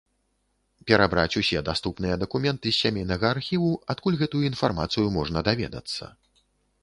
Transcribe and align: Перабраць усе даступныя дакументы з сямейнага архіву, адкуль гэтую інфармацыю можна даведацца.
Перабраць 0.91 1.37
усе 1.41 1.59
даступныя 1.67 2.15
дакументы 2.23 2.67
з 2.71 2.77
сямейнага 2.83 3.25
архіву, 3.35 3.69
адкуль 3.95 4.19
гэтую 4.21 4.43
інфармацыю 4.51 5.05
можна 5.19 5.47
даведацца. 5.49 6.03